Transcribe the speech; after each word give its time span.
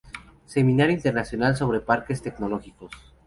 Seminario 0.47 0.95
Internacional 0.95 1.55
sobre 1.55 1.79
Parques 1.79 2.23
Tecnológicos. 2.23 2.89